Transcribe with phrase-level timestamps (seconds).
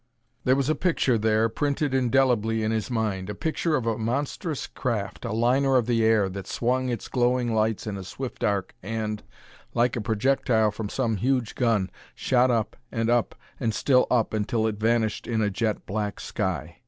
[0.45, 4.65] There was a picture there, printed indelibly in his mind a picture of a monstrous
[4.65, 8.73] craft, a liner of the air, that swung its glowing lights in a swift arc
[8.81, 9.21] and,
[9.75, 14.65] like a projectile from some huge gun, shot up and up and still up until
[14.65, 16.77] it vanished in a jet black sky.